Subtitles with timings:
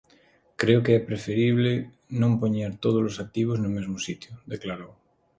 [0.61, 1.67] Creo que é preferíbel
[2.21, 4.91] non poñer todos os activos no mesmo sitio, declarou.